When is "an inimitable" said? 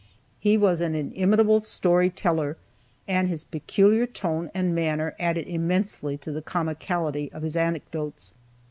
0.81-1.59